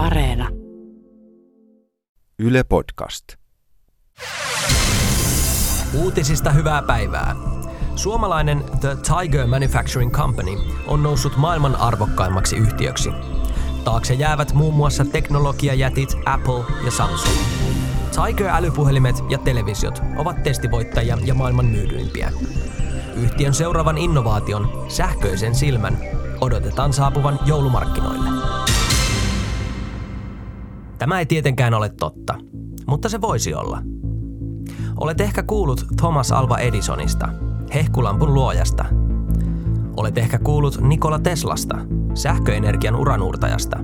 Areena. 0.00 0.48
Yle 2.38 2.64
Podcast. 2.64 3.24
Uutisista 5.94 6.50
hyvää 6.50 6.82
päivää. 6.82 7.36
Suomalainen 7.96 8.64
The 8.80 8.96
Tiger 8.96 9.46
Manufacturing 9.46 10.12
Company 10.12 10.50
on 10.86 11.02
noussut 11.02 11.36
maailman 11.36 11.76
arvokkaimmaksi 11.76 12.56
yhtiöksi. 12.56 13.10
Taakse 13.84 14.14
jäävät 14.14 14.52
muun 14.52 14.74
muassa 14.74 15.04
teknologiajätit 15.04 16.08
Apple 16.26 16.64
ja 16.84 16.90
Samsung. 16.90 17.38
Tiger-älypuhelimet 18.10 19.16
ja 19.30 19.38
televisiot 19.38 20.02
ovat 20.16 20.42
testivoittajia 20.42 21.18
ja 21.24 21.34
maailman 21.34 21.66
myydyimpiä. 21.66 22.32
Yhtiön 23.16 23.54
seuraavan 23.54 23.98
innovaation, 23.98 24.86
sähköisen 24.88 25.54
silmän, 25.54 25.98
odotetaan 26.40 26.92
saapuvan 26.92 27.38
joulumarkkinoille. 27.46 28.30
Tämä 31.00 31.18
ei 31.18 31.26
tietenkään 31.26 31.74
ole 31.74 31.88
totta, 31.88 32.34
mutta 32.86 33.08
se 33.08 33.20
voisi 33.20 33.54
olla. 33.54 33.82
Olet 35.00 35.20
ehkä 35.20 35.42
kuullut 35.42 35.86
Thomas 35.96 36.32
Alva 36.32 36.58
Edisonista, 36.58 37.28
hehkulampun 37.74 38.34
luojasta. 38.34 38.84
Olet 39.96 40.18
ehkä 40.18 40.38
kuullut 40.38 40.80
Nikola 40.80 41.18
Teslasta, 41.18 41.78
sähköenergian 42.14 42.96
uranuurtajasta. 42.96 43.78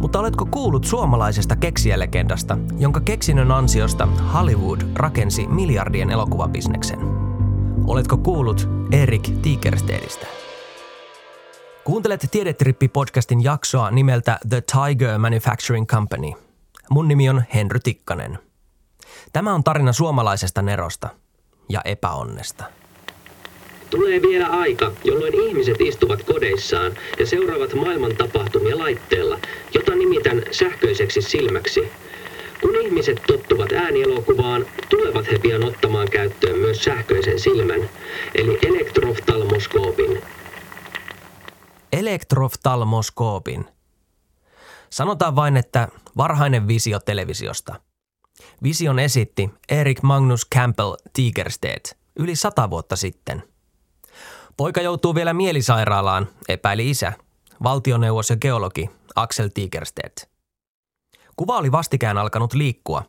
Mutta 0.00 0.18
oletko 0.18 0.46
kuullut 0.50 0.84
suomalaisesta 0.84 1.56
keksijälegendasta, 1.56 2.58
jonka 2.78 3.00
keksinnön 3.00 3.52
ansiosta 3.52 4.06
Hollywood 4.34 4.80
rakensi 4.94 5.46
miljardien 5.46 6.10
elokuvabisneksen? 6.10 6.98
Oletko 7.86 8.16
kuullut 8.16 8.68
Erik 8.92 9.30
Tigerstedistä? 9.42 10.45
Kuuntelet 11.86 12.26
Tiedetrippi-podcastin 12.30 13.44
jaksoa 13.44 13.90
nimeltä 13.90 14.38
The 14.48 14.60
Tiger 14.60 15.18
Manufacturing 15.18 15.86
Company. 15.86 16.32
Mun 16.90 17.08
nimi 17.08 17.28
on 17.28 17.42
Henry 17.54 17.80
Tikkanen. 17.80 18.38
Tämä 19.32 19.54
on 19.54 19.64
tarina 19.64 19.92
suomalaisesta 19.92 20.62
nerosta 20.62 21.08
ja 21.68 21.80
epäonnesta. 21.84 22.64
Tulee 23.90 24.22
vielä 24.22 24.46
aika, 24.46 24.92
jolloin 25.04 25.34
ihmiset 25.34 25.80
istuvat 25.80 26.22
kodeissaan 26.22 26.92
ja 27.18 27.26
seuraavat 27.26 27.74
maailman 27.74 28.16
tapahtumia 28.16 28.78
laitteella, 28.78 29.38
jota 29.74 29.94
nimitän 29.94 30.42
sähköiseksi 30.50 31.22
silmäksi. 31.22 31.92
Kun 32.60 32.76
ihmiset 32.76 33.22
tottuvat 33.26 33.72
äänielokuvaan, 33.72 34.66
tulevat 34.88 35.26
he 35.32 35.38
pian 35.38 35.64
ottamaan 35.64 36.10
käyttöön 36.10 36.58
myös 36.58 36.84
sähköisen 36.84 37.40
silmän, 37.40 37.90
eli 38.34 38.58
elektroftalmoskoopin. 38.66 40.22
Elektroftalmoskoopin. 41.96 43.66
Sanotaan 44.90 45.36
vain, 45.36 45.56
että 45.56 45.88
varhainen 46.16 46.68
visio 46.68 47.00
televisiosta. 47.00 47.80
Vision 48.62 48.98
esitti 48.98 49.50
Erik 49.68 50.02
Magnus 50.02 50.46
Campbell 50.54 50.94
Tigersted 51.12 51.80
yli 52.18 52.36
sata 52.36 52.70
vuotta 52.70 52.96
sitten. 52.96 53.42
Poika 54.56 54.80
joutuu 54.80 55.14
vielä 55.14 55.34
mielisairaalaan, 55.34 56.28
epäili 56.48 56.90
isä, 56.90 57.12
valtioneuvos 57.62 58.30
ja 58.30 58.36
geologi 58.36 58.90
Axel 59.14 59.48
Tigersted. 59.54 60.28
Kuva 61.36 61.56
oli 61.56 61.72
vastikään 61.72 62.18
alkanut 62.18 62.54
liikkua. 62.54 63.02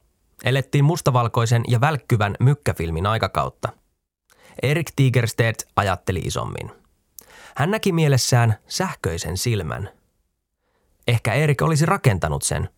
Elettiin 0.43 0.85
mustavalkoisen 0.85 1.63
ja 1.67 1.81
välkkyvän 1.81 2.35
mykkäfilmin 2.39 3.05
aikakautta. 3.05 3.69
Erik 4.61 4.91
Tigersted 4.95 5.55
ajatteli 5.75 6.19
isommin. 6.19 6.86
Hän 7.57 7.71
näki 7.71 7.91
mielessään 7.91 8.55
sähköisen 8.67 9.37
silmän. 9.37 9.89
Ehkä 11.07 11.33
Erik 11.33 11.61
olisi 11.61 11.85
rakentanut 11.85 12.43
sen, 12.43 12.69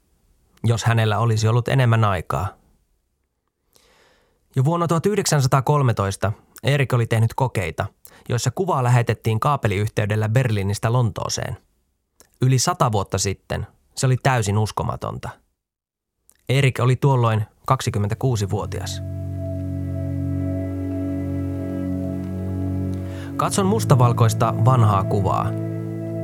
jos 0.64 0.84
hänellä 0.84 1.20
olisi 1.20 1.48
ollut 1.48 1.68
enemmän 1.68 2.04
aikaa. 2.04 2.48
Jo 4.56 4.66
vuonna 4.66 4.88
1913 4.88 6.32
Erik 6.64 6.94
oli 6.94 7.06
tehnyt 7.06 7.34
kokeita, 7.34 7.86
joissa 8.30 8.52
kuvaa 8.52 8.84
lähetettiin 8.84 9.40
kaapeliyhteydellä 9.40 10.30
Berliinistä 10.30 10.94
Lontooseen. 10.94 11.58
Yli 12.42 12.60
sata 12.60 12.92
vuotta 12.92 13.18
sitten 13.18 13.68
se 13.96 14.06
oli 14.06 14.18
täysin 14.24 14.58
uskomatonta. 14.58 15.30
Erik 16.50 16.80
oli 16.80 16.96
tuolloin 16.96 17.46
26-vuotias. 17.72 19.02
Katson 23.40 23.66
mustavalkoista 23.66 24.54
vanhaa 24.66 25.04
kuvaa. 25.04 25.48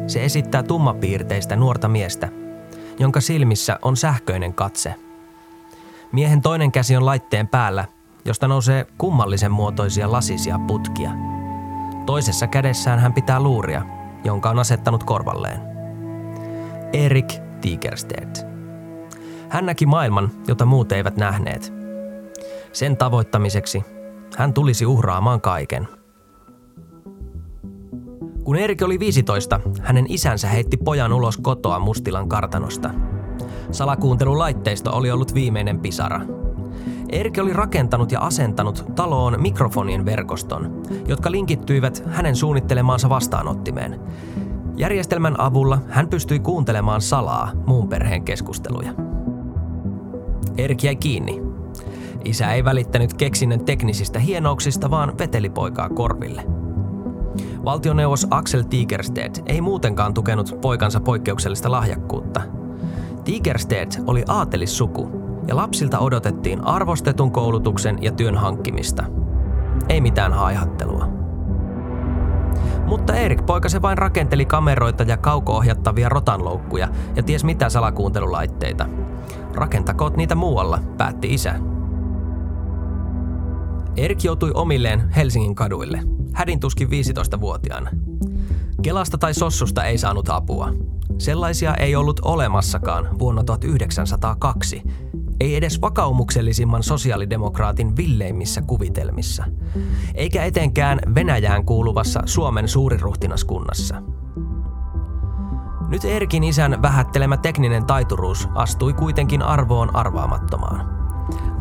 Se 0.08 0.26
esittää 0.26 0.64
tummapiirteistä 0.64 1.56
nuorta 1.56 1.88
miestä, 1.88 2.30
jonka 3.00 3.22
silmissä 3.22 3.80
on 3.81 3.98
sähköinen 3.98 4.53
katse. 4.53 4.96
Miehen 6.12 6.42
toinen 6.42 6.72
käsi 6.72 6.96
on 6.96 7.06
laitteen 7.06 7.48
päällä, 7.48 7.86
josta 8.25 8.48
nousee 8.48 8.88
kummallisen 8.98 9.52
muotoisia 9.52 10.12
lasisia 10.12 10.59
putkia. 10.68 11.12
Toisessa 12.06 12.48
kädessään 12.48 13.00
hän 13.00 13.14
pitää 13.14 13.40
luuria, 13.40 13.81
jonka 14.24 14.50
on 14.50 14.59
asettanut 14.59 15.04
korvalleen. 15.04 15.62
Erik 16.94 17.34
Tigersted. 17.62 18.36
Hän 19.50 19.66
näki 19.66 19.86
maailman, 19.86 20.31
jota 20.48 20.66
muut 20.66 20.92
eivät 20.92 21.18
nähneet. 21.18 21.74
Sen 22.74 22.98
tavoittamiseksi 22.98 23.84
hän 24.38 24.54
tulisi 24.54 24.86
uhraamaan 24.86 25.42
kaiken– 25.42 25.88
kun 28.45 28.56
Erik 28.56 28.81
oli 28.81 29.00
15, 29.00 29.59
hänen 29.81 30.06
isänsä 30.09 30.47
heitti 30.47 30.78
pojan 30.78 31.13
ulos 31.13 31.38
kotoa 31.38 31.79
Mustilan 31.79 32.29
kartanosta. 32.29 32.89
Salakuuntelulaitteisto 33.72 34.91
oli 34.94 35.11
ollut 35.11 35.33
viimeinen 35.33 35.79
pisara. 35.79 36.22
Erik 37.09 37.38
oli 37.41 37.53
rakentanut 37.53 38.11
ja 38.11 38.19
asentanut 38.19 38.85
taloon 38.95 39.41
mikrofonien 39.41 40.06
verkoston, 40.06 40.81
jotka 41.07 41.31
linkittyivät 41.31 42.03
hänen 42.11 42.35
suunnittelemaansa 42.35 43.09
vastaanottimeen. 43.09 44.00
Järjestelmän 44.77 45.39
avulla 45.39 45.79
hän 45.89 46.07
pystyi 46.07 46.39
kuuntelemaan 46.39 47.01
salaa 47.01 47.51
muun 47.66 47.89
perheen 47.89 48.23
keskusteluja. 48.23 48.91
Erik 50.57 50.83
jäi 50.83 50.95
kiinni. 50.95 51.41
Isä 52.25 52.53
ei 52.53 52.63
välittänyt 52.63 53.13
keksinnön 53.13 53.66
teknisistä 53.66 54.19
hienouksista, 54.19 54.91
vaan 54.91 55.17
veteli 55.17 55.50
poikaa 55.50 55.89
korville– 55.89 56.44
Valtioneuvos 57.66 58.28
Axel 58.31 58.64
Tigersted 58.64 59.36
ei 59.46 59.62
muutenkaan 59.62 60.14
tukenut 60.14 60.58
poikansa 60.62 61.00
poikkeuksellista 61.00 61.72
lahjakkuutta. 61.72 62.42
Tigersted 63.24 63.92
oli 64.08 64.24
aatelissuku 64.28 65.09
ja 65.48 65.56
lapsilta 65.56 66.00
odotettiin 66.00 66.62
arvostetun 66.62 67.31
koulutuksen 67.31 67.98
ja 68.02 68.12
työn 68.12 68.38
hankkimista. 68.38 69.04
Ei 69.90 70.02
mitään 70.02 70.34
haihattelua. 70.34 71.08
Mutta 72.88 73.16
Erik 73.16 73.46
poika 73.46 73.70
se 73.70 73.81
vain 73.81 73.98
rakenteli 73.98 74.46
kameroita 74.46 75.04
ja 75.04 75.18
kauko-ohjattavia 75.18 76.09
rotanloukkuja 76.09 76.88
ja 77.16 77.24
ties 77.24 77.44
mitä 77.44 77.70
salakuuntelulaitteita. 77.70 78.86
Rakentakoot 79.54 80.18
niitä 80.18 80.36
muualla, 80.36 80.80
päätti 80.98 81.34
isä. 81.34 81.56
Erik 83.97 84.23
joutui 84.23 84.51
omilleen 84.53 85.09
Helsingin 85.09 85.56
kaduille– 85.56 86.00
hädin 86.35 86.59
tuskin 86.59 86.88
15-vuotiaana. 86.88 87.89
Kelasta 88.81 89.17
tai 89.17 89.33
sossusta 89.33 89.83
ei 89.83 89.97
saanut 89.97 90.29
apua. 90.29 90.73
Sellaisia 91.17 91.75
ei 91.75 91.95
ollut 91.95 92.19
olemassakaan 92.23 93.19
vuonna 93.19 93.44
1902, 93.44 94.81
ei 95.39 95.56
edes 95.56 95.81
vakaumuksellisimman 95.81 96.83
sosiaalidemokraatin 96.83 97.97
villeimmissä 97.97 98.61
kuvitelmissa, 98.61 99.44
eikä 100.16 100.44
etenkään 100.44 101.00
Venäjään 101.16 101.66
kuuluvassa 101.66 102.22
Suomen 102.25 102.67
suuriruhtinaskunnassa. 102.67 104.01
Nyt 105.89 106.06
Erkin 106.06 106.44
isän 106.44 106.81
vähättelemä 106.81 107.38
tekninen 107.38 107.86
taituruus 107.86 108.48
astui 108.56 108.94
kuitenkin 108.94 109.41
arvoon 109.41 109.95
arvaamattomaan. 109.95 110.94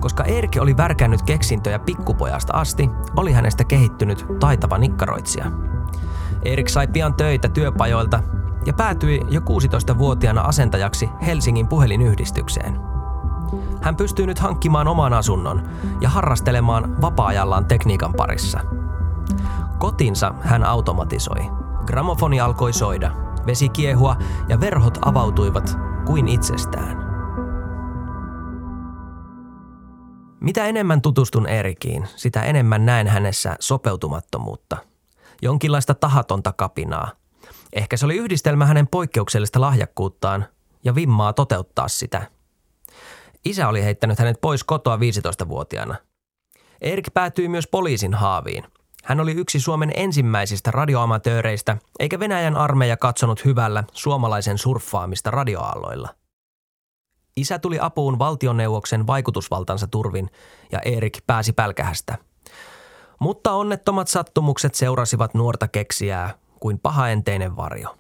Koska 0.05 0.25
Erkki 0.25 0.61
oli 0.61 0.77
värkännyt 0.77 1.23
keksintöjä 1.23 1.79
pikkupojasta 1.79 2.53
asti, 2.53 2.91
oli 3.17 3.33
hänestä 3.33 3.65
kehittynyt 3.65 4.27
taitava 4.41 4.79
nikkaroitsija. 4.79 5.47
Erik 6.43 6.69
sai 6.69 6.87
pian 6.87 7.15
töitä 7.15 7.49
työpajoilta 7.49 8.21
ja 8.67 8.73
päätyi 8.73 9.21
jo 9.31 9.41
16-vuotiaana 9.41 10.41
asentajaksi 10.41 11.09
Helsingin 11.27 11.69
puhelinyhdistykseen. 11.69 12.81
Hän 13.83 13.97
pystyy 13.97 14.27
nyt 14.27 14.39
hankkimaan 14.39 14.89
oman 14.89 15.13
asunnon 15.13 15.63
ja 16.01 16.09
harrastelemaan 16.09 17.01
vapaa-ajallaan 17.01 17.65
tekniikan 17.65 18.15
parissa. 18.15 18.61
Kotinsa 19.79 20.35
hän 20.41 20.65
automatisoi. 20.65 21.51
Gramofoni 21.87 22.41
alkoi 22.41 22.73
soida, 22.73 23.11
vesi 23.47 23.69
kiehua 23.69 24.17
ja 24.49 24.61
verhot 24.61 24.99
avautuivat 25.03 25.79
kuin 26.07 26.29
itsestään. 26.29 27.04
Mitä 30.45 30.67
enemmän 30.67 31.03
tutustun 31.03 31.47
Erikiin, 31.47 32.09
sitä 32.17 32.43
enemmän 32.43 32.87
näen 32.87 33.07
hänessä 33.07 33.57
sopeutumattomuutta. 33.61 34.77
Jonkinlaista 35.43 35.95
tahatonta 35.95 36.53
kapinaa. 36.53 37.11
Ehkä 37.73 37.97
se 37.97 38.05
oli 38.07 38.17
yhdistelmä 38.17 38.67
hänen 38.67 38.87
poikkeuksellista 38.87 39.61
lahjakkuuttaan 39.61 40.45
ja 40.85 40.95
vimmaa 40.95 41.33
toteuttaa 41.33 41.89
sitä. 41.89 42.23
Isä 43.45 43.69
oli 43.69 43.85
heittänyt 43.85 44.19
hänet 44.19 44.41
pois 44.41 44.65
kotoa 44.65 44.97
15-vuotiaana. 44.97 45.95
Erik 46.81 47.15
päätyi 47.15 47.49
myös 47.49 47.67
poliisin 47.67 48.15
haaviin. 48.15 48.65
Hän 49.05 49.21
oli 49.21 49.33
yksi 49.33 49.61
Suomen 49.61 49.93
ensimmäisistä 49.97 50.71
radioamatööreistä, 50.71 51.77
eikä 51.99 52.21
Venäjän 52.21 52.57
armeija 52.57 52.97
katsonut 52.97 53.45
hyvällä 53.45 53.85
suomalaisen 53.93 54.59
surffaamista 54.59 55.31
radioaalloilla. 55.31 56.24
Isä 57.37 57.59
tuli 57.59 57.79
apuun 57.81 58.19
valtioneuvoksen 58.19 59.07
vaikutusvaltansa 59.07 59.87
turvin 59.87 60.31
ja 60.73 60.79
Erik 60.85 61.19
pääsi 61.27 61.53
pälkähästä. 61.53 62.19
Mutta 63.21 63.53
onnettomat 63.53 64.09
sattumukset 64.09 64.75
seurasivat 64.75 65.35
nuorta 65.35 65.69
keksijää 65.69 66.39
kuin 66.61 66.79
pahaenteinen 66.79 67.57
varjo. 67.57 67.97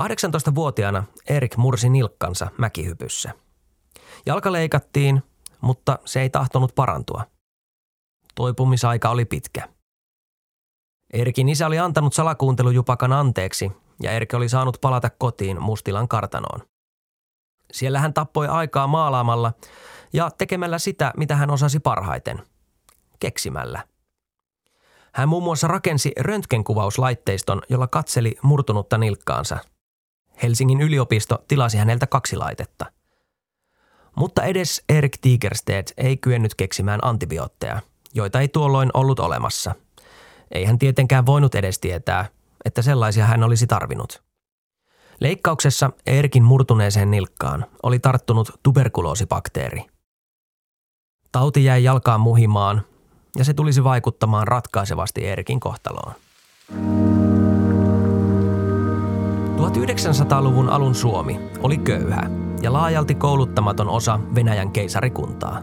18-vuotiaana 0.00 1.04
Erik 1.28 1.56
mursi 1.56 1.88
nilkkansa 1.88 2.48
mäkihypyssä. 2.58 3.30
Jalka 4.26 4.52
leikattiin, 4.52 5.22
mutta 5.60 5.98
se 6.04 6.20
ei 6.20 6.30
tahtonut 6.30 6.74
parantua. 6.74 7.24
Toipumisaika 8.34 9.10
oli 9.10 9.24
pitkä. 9.24 9.68
Erikin 11.12 11.48
isä 11.48 11.66
oli 11.66 11.78
antanut 11.78 12.14
salakuuntelujupakan 12.14 13.12
anteeksi 13.12 13.72
ja 14.02 14.10
Erki 14.10 14.36
oli 14.36 14.48
saanut 14.48 14.78
palata 14.80 15.10
kotiin 15.10 15.62
Mustilan 15.62 16.08
kartanoon. 16.08 16.69
Siellä 17.72 18.00
hän 18.00 18.14
tappoi 18.14 18.48
aikaa 18.48 18.86
maalaamalla 18.86 19.52
ja 20.12 20.30
tekemällä 20.30 20.78
sitä, 20.78 21.12
mitä 21.16 21.36
hän 21.36 21.50
osasi 21.50 21.80
parhaiten, 21.80 22.42
keksimällä. 23.20 23.84
Hän 25.12 25.28
muun 25.28 25.42
muassa 25.42 25.68
rakensi 25.68 26.12
röntgenkuvauslaitteiston, 26.18 27.62
jolla 27.68 27.86
katseli 27.86 28.36
murtunutta 28.42 28.98
nilkkaansa. 28.98 29.58
Helsingin 30.42 30.80
yliopisto 30.80 31.44
tilasi 31.48 31.78
häneltä 31.78 32.06
kaksi 32.06 32.36
laitetta. 32.36 32.92
Mutta 34.16 34.42
edes 34.42 34.84
Erik 34.88 35.18
Tigerstedt 35.20 35.92
ei 35.96 36.16
kyennyt 36.16 36.54
keksimään 36.54 37.00
antibiootteja, 37.02 37.80
joita 38.14 38.40
ei 38.40 38.48
tuolloin 38.48 38.90
ollut 38.94 39.20
olemassa. 39.20 39.74
Ei 40.52 40.64
hän 40.64 40.78
tietenkään 40.78 41.26
voinut 41.26 41.54
edes 41.54 41.78
tietää, 41.78 42.26
että 42.64 42.82
sellaisia 42.82 43.26
hän 43.26 43.44
olisi 43.44 43.66
tarvinnut– 43.66 44.22
Leikkauksessa 45.20 45.90
Erkin 46.06 46.44
murtuneeseen 46.44 47.10
nilkkaan 47.10 47.66
oli 47.82 47.98
tarttunut 47.98 48.50
tuberkuloosibakteeri. 48.62 49.84
Tauti 51.32 51.64
jäi 51.64 51.84
jalkaan 51.84 52.20
muhimaan 52.20 52.82
ja 53.38 53.44
se 53.44 53.54
tulisi 53.54 53.84
vaikuttamaan 53.84 54.48
ratkaisevasti 54.48 55.26
Erkin 55.26 55.60
kohtaloon. 55.60 56.12
1900-luvun 59.56 60.68
alun 60.68 60.94
Suomi 60.94 61.40
oli 61.62 61.78
köyhä 61.78 62.30
ja 62.62 62.72
laajalti 62.72 63.14
kouluttamaton 63.14 63.88
osa 63.88 64.20
Venäjän 64.34 64.70
keisarikuntaa. 64.70 65.62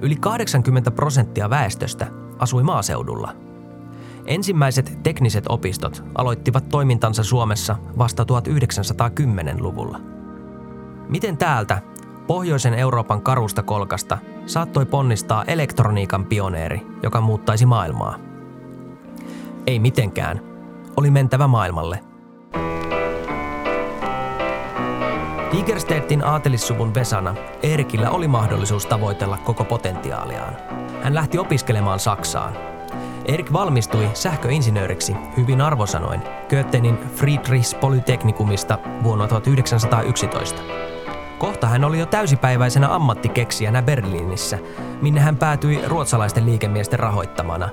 Yli 0.00 0.16
80 0.16 0.90
prosenttia 0.90 1.50
väestöstä 1.50 2.06
asui 2.38 2.62
maaseudulla– 2.62 3.32
Ensimmäiset 4.26 4.98
tekniset 5.02 5.44
opistot 5.48 6.04
aloittivat 6.14 6.68
toimintansa 6.68 7.24
Suomessa 7.24 7.76
vasta 7.98 8.22
1910-luvulla. 8.22 10.00
Miten 11.08 11.36
täältä, 11.36 11.82
pohjoisen 12.26 12.74
Euroopan 12.74 13.22
karusta 13.22 13.62
kolkasta, 13.62 14.18
saattoi 14.46 14.86
ponnistaa 14.86 15.44
elektroniikan 15.44 16.24
pioneeri, 16.24 16.80
joka 17.02 17.20
muuttaisi 17.20 17.66
maailmaa? 17.66 18.18
Ei 19.66 19.78
mitenkään. 19.78 20.40
Oli 20.96 21.10
mentävä 21.10 21.46
maailmalle. 21.46 22.00
Tigerstedtin 25.50 26.24
aatelissuvun 26.24 26.94
Vesana 26.94 27.34
Erikillä 27.62 28.10
oli 28.10 28.28
mahdollisuus 28.28 28.86
tavoitella 28.86 29.38
koko 29.38 29.64
potentiaaliaan. 29.64 30.56
Hän 31.02 31.14
lähti 31.14 31.38
opiskelemaan 31.38 32.00
Saksaan– 32.00 32.56
Erik 33.26 33.52
valmistui 33.52 34.10
sähköinsinööriksi 34.14 35.16
hyvin 35.36 35.60
arvosanoin 35.60 36.22
Göttenin 36.48 36.98
Friedrichs 37.14 37.74
Polytechnicumista 37.74 38.78
vuonna 39.02 39.28
1911. 39.28 40.62
Kohta 41.38 41.66
hän 41.66 41.84
oli 41.84 41.98
jo 41.98 42.06
täysipäiväisenä 42.06 42.94
ammattikeksijänä 42.94 43.82
Berliinissä, 43.82 44.58
minne 45.02 45.20
hän 45.20 45.36
päätyi 45.36 45.80
ruotsalaisten 45.86 46.46
liikemiesten 46.46 46.98
rahoittamana. 46.98 47.68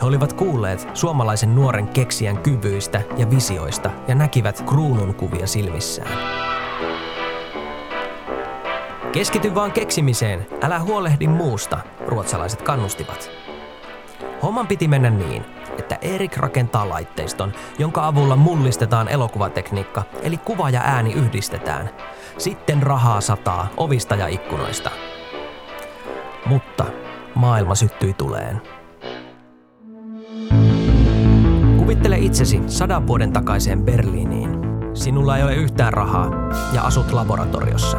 He 0.00 0.06
olivat 0.06 0.32
kuulleet 0.32 0.88
suomalaisen 0.94 1.54
nuoren 1.54 1.88
keksijän 1.88 2.38
kyvyistä 2.38 3.02
ja 3.16 3.30
visioista 3.30 3.90
ja 4.08 4.14
näkivät 4.14 4.64
kruunun 4.68 5.14
kuvia 5.14 5.46
silmissään. 5.46 6.18
Keskity 9.12 9.54
vaan 9.54 9.72
keksimiseen, 9.72 10.46
älä 10.62 10.80
huolehdi 10.80 11.26
muusta, 11.26 11.78
ruotsalaiset 12.06 12.62
kannustivat. 12.62 13.51
Homman 14.42 14.66
piti 14.66 14.88
mennä 14.88 15.10
niin, 15.10 15.44
että 15.78 15.98
Erik 16.02 16.36
rakentaa 16.36 16.88
laitteiston, 16.88 17.52
jonka 17.78 18.06
avulla 18.06 18.36
mullistetaan 18.36 19.08
elokuvatekniikka, 19.08 20.02
eli 20.22 20.36
kuva 20.36 20.70
ja 20.70 20.80
ääni 20.84 21.12
yhdistetään. 21.12 21.90
Sitten 22.38 22.82
rahaa 22.82 23.20
sataa 23.20 23.68
ovista 23.76 24.14
ja 24.14 24.26
ikkunoista. 24.26 24.90
Mutta 26.46 26.84
maailma 27.34 27.74
syttyi 27.74 28.14
tuleen. 28.14 28.62
Kuvittele 31.78 32.18
itsesi 32.18 32.62
sadan 32.66 33.06
vuoden 33.06 33.32
takaiseen 33.32 33.82
Berliiniin. 33.82 34.50
Sinulla 34.94 35.36
ei 35.36 35.42
ole 35.42 35.54
yhtään 35.54 35.92
rahaa 35.92 36.30
ja 36.72 36.82
asut 36.82 37.12
laboratoriossa. 37.12 37.98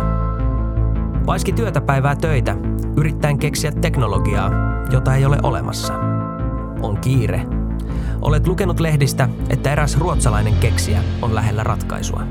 Paiski 1.26 1.52
työtä 1.52 1.82
päivää 1.82 2.16
töitä, 2.16 2.56
yrittäen 2.98 3.40
keksiä 3.40 3.72
teknologiaa, 3.72 4.52
jota 4.92 5.16
ei 5.16 5.26
ole 5.26 5.38
olemassa– 5.44 5.94
on 6.84 6.98
kiire. 6.98 7.46
Olet 8.22 8.48
lukenut 8.48 8.80
lehdistä, 8.80 9.30
että 9.50 9.72
eräs 9.72 9.98
ruotsalainen 9.98 10.54
keksijä 10.54 11.04
on 11.22 11.36
lähellä 11.36 11.64
ratkaisua. 11.64 12.24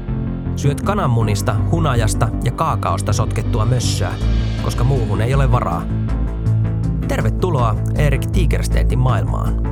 Syöt 0.56 0.80
kananmunista, 0.80 1.56
hunajasta 1.70 2.28
ja 2.44 2.52
kaakaosta 2.52 3.12
sotkettua 3.12 3.64
mössöä, 3.64 4.12
koska 4.64 4.84
muuhun 4.84 5.20
ei 5.20 5.34
ole 5.34 5.52
varaa. 5.52 5.82
Tervetuloa 7.08 7.76
Erik 7.94 8.26
Tigerstedtin 8.26 8.98
maailmaan. 8.98 9.62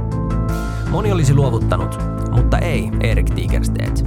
Moni 0.90 1.12
olisi 1.12 1.34
luovuttanut, 1.34 1.98
mutta 2.30 2.58
ei 2.58 2.90
Erik 3.00 3.30
Tigerstedt. 3.34 4.04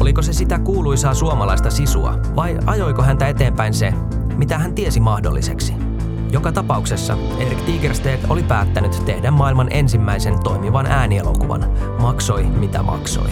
Oliko 0.00 0.22
se 0.22 0.32
sitä 0.32 0.58
kuuluisaa 0.58 1.14
suomalaista 1.14 1.70
sisua 1.70 2.18
vai 2.36 2.58
ajoiko 2.66 3.02
häntä 3.02 3.28
eteenpäin 3.28 3.74
se, 3.74 3.92
mitä 4.36 4.58
hän 4.58 4.74
tiesi 4.74 5.00
mahdolliseksi? 5.00 5.89
Joka 6.32 6.52
tapauksessa 6.52 7.16
Erik 7.38 7.60
Tigerstedt 7.62 8.24
oli 8.28 8.42
päättänyt 8.42 9.04
tehdä 9.04 9.30
maailman 9.30 9.68
ensimmäisen 9.70 10.42
toimivan 10.42 10.86
äänielokuvan, 10.86 11.72
maksoi 12.00 12.42
mitä 12.44 12.82
maksoi. 12.82 13.30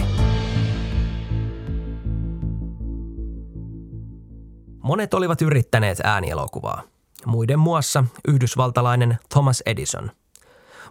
Monet 4.83 5.13
olivat 5.13 5.41
yrittäneet 5.41 5.97
äänielokuvaa, 6.03 6.81
muiden 7.25 7.59
muassa 7.59 8.03
yhdysvaltalainen 8.27 9.17
Thomas 9.29 9.63
Edison. 9.65 10.11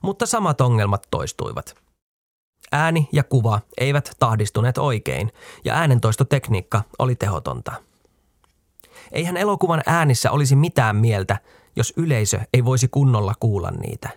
Mutta 0.02 0.26
samat 0.26 0.60
ongelmat 0.60 1.06
toistuivat. 1.10 1.74
Ääni 2.72 3.08
ja 3.12 3.24
kuva 3.24 3.60
eivät 3.78 4.10
tahdistuneet 4.18 4.78
oikein 4.78 5.32
ja 5.64 5.74
äänentoistotekniikka 5.74 6.82
oli 6.98 7.14
tehotonta. 7.14 7.72
Eihän 9.12 9.36
elokuvan 9.36 9.82
äänissä 9.86 10.30
olisi 10.30 10.56
mitään 10.56 10.96
mieltä, 10.96 11.38
jos 11.78 11.92
yleisö 11.96 12.40
ei 12.52 12.64
voisi 12.64 12.88
kunnolla 12.88 13.34
kuulla 13.40 13.70
niitä. 13.70 14.08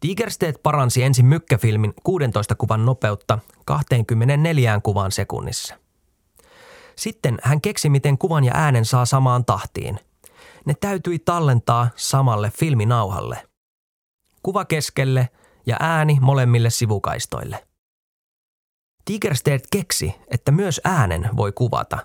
Tigerstedt 0.00 0.62
paransi 0.62 1.02
ensin 1.02 1.26
mykkäfilmin 1.26 1.94
16 2.04 2.54
kuvan 2.54 2.86
nopeutta 2.86 3.38
24 3.64 4.80
kuvaan 4.82 5.12
sekunnissa. 5.12 5.74
Sitten 6.96 7.38
hän 7.42 7.60
keksi, 7.60 7.88
miten 7.88 8.18
kuvan 8.18 8.44
ja 8.44 8.52
äänen 8.54 8.84
saa 8.84 9.06
samaan 9.06 9.44
tahtiin. 9.44 10.00
Ne 10.64 10.74
täytyi 10.80 11.18
tallentaa 11.18 11.90
samalle 11.96 12.50
filminauhalle. 12.50 13.42
Kuva 14.42 14.64
keskelle 14.64 15.28
ja 15.66 15.76
ääni 15.80 16.18
molemmille 16.20 16.70
sivukaistoille. 16.70 17.66
Tigerstedt 19.04 19.66
keksi, 19.72 20.14
että 20.28 20.52
myös 20.52 20.80
äänen 20.84 21.28
voi 21.36 21.52
kuvata. 21.52 21.98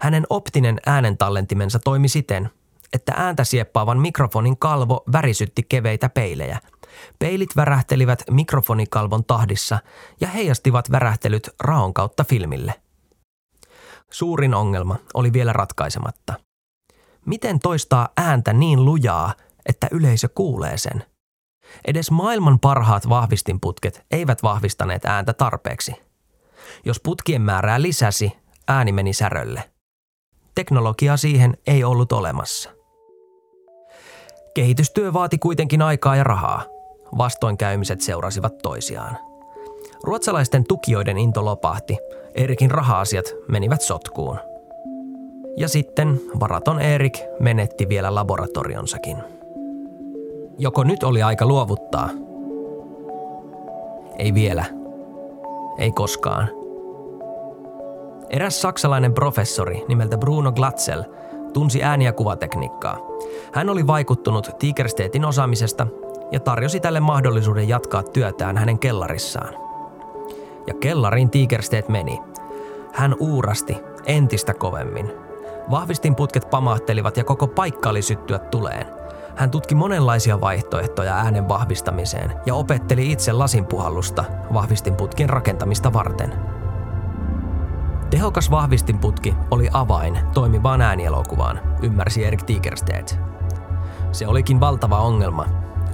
Hänen 0.00 0.26
optinen 0.30 0.80
äänentallentimensa 0.86 1.78
toimi 1.78 2.08
siten, 2.08 2.50
että 2.96 3.12
ääntä 3.16 3.44
sieppaavan 3.44 3.98
mikrofonin 3.98 4.58
kalvo 4.58 5.04
värisytti 5.12 5.62
keveitä 5.68 6.08
peilejä. 6.08 6.60
Peilit 7.18 7.56
värähtelivät 7.56 8.22
mikrofonikalvon 8.30 9.24
tahdissa 9.24 9.78
ja 10.20 10.28
heijastivat 10.28 10.90
värähtelyt 10.90 11.50
raon 11.60 11.94
kautta 11.94 12.24
filmille. 12.24 12.74
Suurin 14.10 14.54
ongelma 14.54 14.96
oli 15.14 15.32
vielä 15.32 15.52
ratkaisematta. 15.52 16.34
Miten 17.26 17.58
toistaa 17.58 18.08
ääntä 18.16 18.52
niin 18.52 18.84
lujaa, 18.84 19.34
että 19.66 19.88
yleisö 19.90 20.28
kuulee 20.28 20.78
sen? 20.78 21.04
Edes 21.84 22.10
maailman 22.10 22.58
parhaat 22.58 23.08
vahvistinputket 23.08 24.06
eivät 24.10 24.42
vahvistaneet 24.42 25.04
ääntä 25.04 25.32
tarpeeksi. 25.32 25.92
Jos 26.84 27.00
putkien 27.00 27.42
määrää 27.42 27.82
lisäsi, 27.82 28.32
ääni 28.68 28.92
meni 28.92 29.12
särölle. 29.12 29.70
Teknologiaa 30.54 31.16
siihen 31.16 31.58
ei 31.66 31.84
ollut 31.84 32.12
olemassa. 32.12 32.75
Kehitystyö 34.56 35.12
vaati 35.12 35.38
kuitenkin 35.38 35.82
aikaa 35.82 36.16
ja 36.16 36.24
rahaa. 36.24 36.62
Vastoinkäymiset 37.18 38.00
seurasivat 38.00 38.58
toisiaan. 38.58 39.16
Ruotsalaisten 40.02 40.64
tukijoiden 40.68 41.18
into 41.18 41.44
lopahti. 41.44 41.98
Erikin 42.34 42.70
raha-asiat 42.70 43.24
menivät 43.48 43.82
sotkuun. 43.82 44.38
Ja 45.56 45.68
sitten 45.68 46.20
varaton 46.40 46.80
Erik 46.80 47.18
menetti 47.40 47.88
vielä 47.88 48.14
laboratorionsakin. 48.14 49.16
Joko 50.58 50.84
nyt 50.84 51.02
oli 51.02 51.22
aika 51.22 51.46
luovuttaa? 51.46 52.10
Ei 54.18 54.34
vielä. 54.34 54.64
Ei 55.78 55.92
koskaan. 55.92 56.48
Eräs 58.30 58.62
saksalainen 58.62 59.14
professori 59.14 59.84
nimeltä 59.88 60.18
Bruno 60.18 60.52
Glatzel 60.52 61.04
tunsi 61.56 61.82
ääni- 61.82 62.04
ja 62.04 62.12
kuvatekniikkaa. 62.12 62.98
Hän 63.52 63.68
oli 63.68 63.86
vaikuttunut 63.86 64.50
Tigerstetin 64.58 65.24
osaamisesta 65.24 65.86
ja 66.32 66.40
tarjosi 66.40 66.80
tälle 66.80 67.00
mahdollisuuden 67.00 67.68
jatkaa 67.68 68.02
työtään 68.02 68.56
hänen 68.56 68.78
kellarissaan. 68.78 69.54
Ja 70.66 70.74
kellariin 70.74 71.30
Tigerstedt 71.30 71.88
meni. 71.88 72.18
Hän 72.92 73.16
uurasti 73.20 73.76
entistä 74.06 74.54
kovemmin. 74.54 75.12
Vahvistinputket 75.70 76.50
pamahtelivat 76.50 77.16
ja 77.16 77.24
koko 77.24 77.46
paikka 77.46 77.90
oli 77.90 78.02
syttyä 78.02 78.38
tuleen. 78.38 78.86
Hän 79.36 79.50
tutki 79.50 79.74
monenlaisia 79.74 80.40
vaihtoehtoja 80.40 81.14
äänen 81.14 81.48
vahvistamiseen 81.48 82.32
ja 82.46 82.54
opetteli 82.54 83.12
itse 83.12 83.32
lasinpuhallusta 83.32 84.24
vahvistinputkien 84.52 85.28
rakentamista 85.28 85.92
varten– 85.92 86.32
Tehokas 88.10 88.50
vahvistinputki 88.50 89.34
oli 89.50 89.68
avain 89.72 90.18
toimivaan 90.34 90.80
äänielokuvaan, 90.80 91.60
ymmärsi 91.82 92.24
Erik 92.24 92.42
Tigerstedt. 92.42 93.18
Se 94.12 94.26
olikin 94.26 94.60
valtava 94.60 94.98
ongelma. 94.98 95.46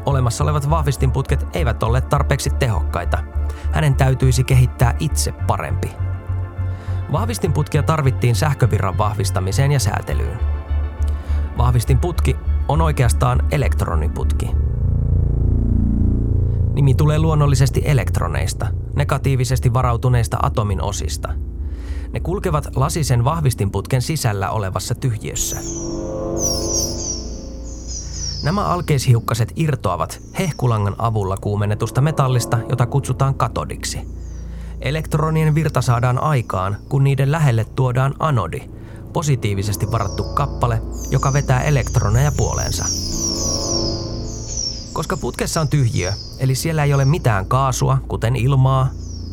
Olemassa 0.07 0.45
olevat 0.45 0.71
vahvistinputket 0.71 1.47
eivät 1.53 1.83
olleet 1.83 2.09
tarpeeksi 2.09 2.51
tehokkaita. 2.51 3.19
Hänen 3.73 3.95
täytyisi 3.95 4.45
kehittää 4.45 4.95
itse 5.01 5.33
parempi. 5.33 5.91
Vahvistinputkia 7.13 7.83
tarvittiin 7.83 8.35
sähkövirran 8.35 8.99
vahvistamiseen 8.99 9.73
ja 9.73 9.81
säätelyyn. 9.81 10.39
Vahvistinputki 11.59 12.37
on 12.69 12.81
oikeastaan 12.81 13.43
elektroniputki. 13.51 14.51
Nimi 16.73 16.95
tulee 16.95 17.19
luonnollisesti 17.19 17.83
elektroneista, 17.85 18.67
negatiivisesti 18.97 19.75
varautuneista 19.75 20.39
atomin 20.43 20.83
osista– 20.83 21.35
ne 22.13 22.21
kulkevat 22.21 22.77
lasisen 22.77 23.25
vahvistinputken 23.25 24.03
sisällä 24.03 24.51
olevassa 24.51 24.95
tyhjiössä. 24.95 25.57
Nämä 28.43 28.65
alkeishiukkaset 28.65 29.53
irtoavat 29.57 30.21
hehkulangan 30.39 30.95
avulla 30.99 31.37
kuumennetusta 31.37 32.01
metallista, 32.01 32.59
jota 32.69 32.87
kutsutaan 32.87 33.35
katodiksi. 33.35 34.01
Elektronien 34.81 35.55
virta 35.55 35.83
saadaan 35.83 36.19
aikaan, 36.19 36.77
kun 36.89 37.05
niiden 37.05 37.33
lähelle 37.33 37.65
tuodaan 37.65 38.15
anodi, 38.19 38.61
positiivisesti 39.13 39.91
varattu 39.91 40.25
kappale, 40.25 40.83
joka 41.11 41.33
vetää 41.33 41.63
elektroneja 41.63 42.33
puoleensa. 42.37 42.85
Koska 44.93 45.17
putkessa 45.17 45.61
on 45.61 45.69
tyhjiö, 45.69 46.13
eli 46.39 46.55
siellä 46.55 46.85
ei 46.85 46.95
ole 46.95 47.05
mitään 47.05 47.47
kaasua, 47.47 47.99
kuten 48.09 48.37
ilmaa, 48.37 48.89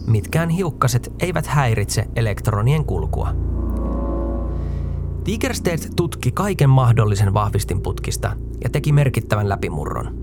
mitkään 0.10 0.50
hiukkaset 0.50 1.14
eivät 1.20 1.48
häiritse 1.48 2.06
elektronien 2.16 2.86
kulkua. 2.86 3.30
Tigerstedt 5.24 5.88
tutki 5.96 6.32
kaiken 6.32 6.70
mahdollisen 6.70 7.34
vahvistinputkista 7.34 8.32
ja 8.64 8.70
teki 8.70 8.92
merkittävän 8.92 9.50
läpimurron. 9.50 10.18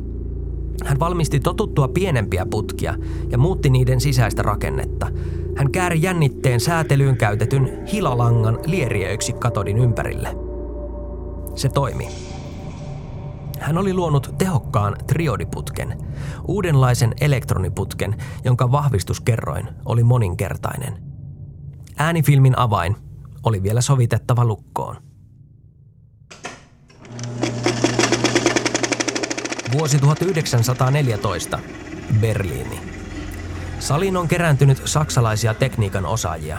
Hän 0.84 1.00
valmisti 1.00 1.40
totuttua 1.40 1.88
pienempiä 1.88 2.46
putkia 2.50 2.94
ja 3.30 3.38
muutti 3.38 3.70
niiden 3.70 4.00
sisäistä 4.00 4.42
rakennetta. 4.42 5.06
Hän 5.56 5.72
kääri 5.72 6.02
jännitteen 6.02 6.60
säätelyyn 6.60 7.16
käytetyn 7.16 7.86
hilalangan 7.92 8.58
lieriöiksi 8.66 9.32
katodin 9.32 9.78
ympärille. 9.78 10.28
Se 11.54 11.68
toimi. 11.68 12.25
Hän 13.60 13.78
oli 13.78 13.94
luonut 13.94 14.34
tehokkaan 14.38 14.96
triodiputken, 15.06 15.98
uudenlaisen 16.48 17.14
elektroniputken, 17.20 18.16
jonka 18.44 18.72
vahvistuskerroin 18.72 19.68
oli 19.84 20.02
moninkertainen. 20.02 20.98
Äänifilmin 21.96 22.58
avain 22.58 22.96
oli 23.42 23.62
vielä 23.62 23.80
sovitettava 23.80 24.44
lukkoon. 24.44 24.96
Vuosi 29.72 29.98
1914. 29.98 31.58
Berliini. 32.20 32.80
Saliin 33.78 34.16
on 34.16 34.28
kerääntynyt 34.28 34.82
saksalaisia 34.84 35.54
tekniikan 35.54 36.06
osaajia. 36.06 36.58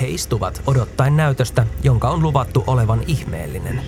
He 0.00 0.06
istuvat 0.08 0.62
odottaen 0.66 1.16
näytöstä, 1.16 1.66
jonka 1.82 2.08
on 2.08 2.22
luvattu 2.22 2.64
olevan 2.66 3.00
ihmeellinen. 3.06 3.80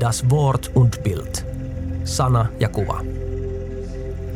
Das 0.00 0.30
Wort 0.30 0.70
und 0.74 1.02
Bild. 1.02 1.46
Sana 2.04 2.46
ja 2.60 2.68
kuva. 2.68 3.00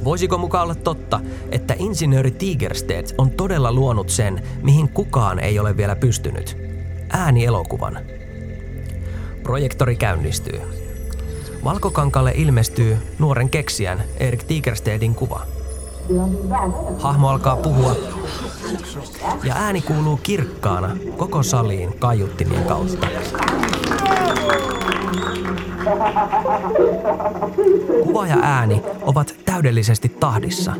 Voisiko 0.04 0.38
mukaan 0.38 0.64
olla 0.64 0.74
totta, 0.74 1.20
että 1.50 1.74
insinööri 1.78 2.30
Tigerstedt 2.30 3.14
on 3.18 3.30
todella 3.30 3.72
luonut 3.72 4.10
sen, 4.10 4.42
mihin 4.62 4.88
kukaan 4.88 5.38
ei 5.38 5.58
ole 5.58 5.76
vielä 5.76 5.96
pystynyt? 5.96 6.56
Äänielokuvan. 7.10 7.98
Projektori 9.42 9.96
käynnistyy. 9.96 10.60
Valkokankalle 11.64 12.32
ilmestyy 12.36 12.96
nuoren 13.18 13.50
keksijän 13.50 14.02
Erik 14.16 14.42
Tigerstedin 14.42 15.14
kuva. 15.14 15.46
Hahmo 16.98 17.28
alkaa 17.28 17.56
puhua 17.56 17.96
ja 19.44 19.54
ääni 19.54 19.82
kuuluu 19.82 20.20
kirkkaana 20.22 20.96
koko 21.16 21.42
saliin 21.42 21.98
kaiuttimien 21.98 22.64
kautta. 22.64 23.06
Kuva 28.02 28.26
ja 28.26 28.36
ääni 28.42 28.82
ovat 29.00 29.34
täydellisesti 29.44 30.08
tahdissa. 30.08 30.72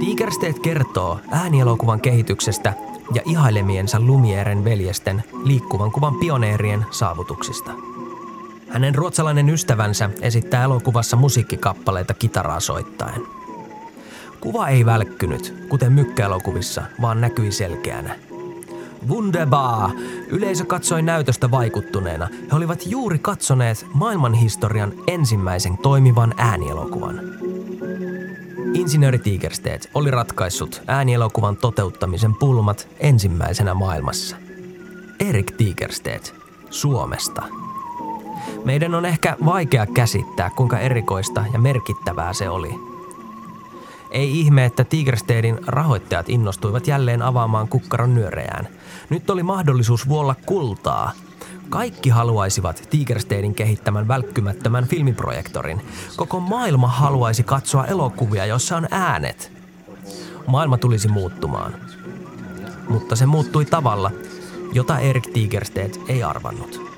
Tigerstedt 0.00 0.58
kertoo 0.58 1.18
äänielokuvan 1.30 2.00
kehityksestä 2.00 2.74
ja 3.14 3.22
ihailemiensa 3.24 4.00
Lumieren 4.00 4.64
veljesten 4.64 5.24
liikkuvan 5.44 5.92
kuvan 5.92 6.14
pioneerien 6.14 6.86
saavutuksista. 6.90 7.70
Hänen 8.68 8.94
ruotsalainen 8.94 9.48
ystävänsä 9.50 10.10
esittää 10.20 10.64
elokuvassa 10.64 11.16
musiikkikappaleita 11.16 12.14
kitaraa 12.14 12.60
soittaen. 12.60 13.22
Kuva 14.40 14.68
ei 14.68 14.86
välkkynyt, 14.86 15.54
kuten 15.68 15.92
mykkäelokuvissa, 15.92 16.82
vaan 17.00 17.20
näkyi 17.20 17.52
selkeänä– 17.52 18.16
Wunderbar! 19.08 19.90
Yleisö 20.32 20.64
katsoi 20.64 21.02
näytöstä 21.02 21.50
vaikuttuneena. 21.50 22.28
He 22.50 22.56
olivat 22.56 22.86
juuri 22.86 23.18
katsoneet 23.18 23.86
maailmanhistorian 23.94 24.92
ensimmäisen 25.06 25.78
toimivan 25.78 26.34
äänielokuvan. 26.36 27.20
Insinööri 28.74 29.18
Tigerstedt 29.18 29.88
oli 29.94 30.10
ratkaissut 30.10 30.82
äänielokuvan 30.86 31.56
toteuttamisen 31.56 32.34
pulmat 32.34 32.88
ensimmäisenä 33.00 33.74
maailmassa. 33.74 34.36
Erik 35.28 35.50
Tigerstedt, 35.50 36.34
Suomesta. 36.70 37.42
Meidän 38.64 38.94
on 38.94 39.06
ehkä 39.06 39.36
vaikea 39.44 39.86
käsittää, 39.86 40.50
kuinka 40.50 40.78
erikoista 40.78 41.44
ja 41.52 41.58
merkittävää 41.58 42.32
se 42.32 42.48
oli– 42.48 42.74
ei 44.12 44.40
ihme, 44.40 44.64
että 44.64 44.84
Tigerstedin 44.84 45.58
rahoittajat 45.66 46.28
innostuivat 46.28 46.86
jälleen 46.86 47.22
avaamaan 47.22 47.68
kukkaron 47.68 48.14
nyörejään. 48.14 48.68
Nyt 49.10 49.30
oli 49.30 49.42
mahdollisuus 49.42 50.08
vuolla 50.08 50.34
kultaa. 50.46 51.12
Kaikki 51.68 52.10
haluaisivat 52.10 52.88
Tigerstedin 52.90 53.54
kehittämän 53.54 54.08
välkkymättömän 54.08 54.86
filmiprojektorin. 54.86 55.80
Koko 56.16 56.40
maailma 56.40 56.88
haluaisi 56.88 57.42
katsoa 57.42 57.86
elokuvia, 57.86 58.46
joissa 58.46 58.76
on 58.76 58.88
äänet. 58.90 59.52
Maailma 60.46 60.78
tulisi 60.78 61.08
muuttumaan. 61.08 61.74
Mutta 62.88 63.16
se 63.16 63.26
muuttui 63.26 63.64
tavalla, 63.64 64.10
jota 64.72 64.98
Erik 64.98 65.26
Tigerstedt 65.32 66.00
ei 66.08 66.22
arvannut. 66.22 66.91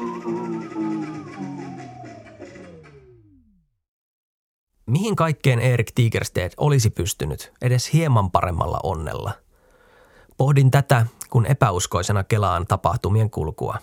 Mihin 4.87 5.17
kaikkeen 5.17 5.61
Erik 5.61 5.93
Tigerstedt 5.95 6.55
olisi 6.57 6.91
pystynyt 6.91 7.53
edes 7.63 7.93
hieman 7.93 8.31
paremmalla 8.31 8.81
onnella? 8.83 9.33
Pohdin 10.37 10.71
tätä, 10.71 11.07
kun 11.31 11.47
epäuskoisena 11.47 12.25
kelaan 12.25 12.67
tapahtumien 12.67 13.31
kulkua. 13.31 13.79